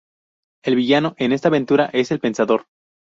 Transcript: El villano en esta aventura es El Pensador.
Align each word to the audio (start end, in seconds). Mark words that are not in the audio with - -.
El 0.65 0.75
villano 0.77 1.13
en 1.19 1.31
esta 1.31 1.49
aventura 1.49 1.85
es 1.93 2.09
El 2.09 2.19
Pensador. 2.19 2.65